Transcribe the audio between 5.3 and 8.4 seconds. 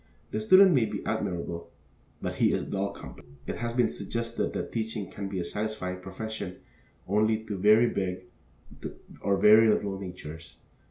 a satisfying profession only to very big